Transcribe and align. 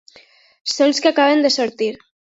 Sols 0.75 1.01
que 1.05 1.11
acaben 1.11 1.45
de 1.47 1.53
sortir. 1.59 1.93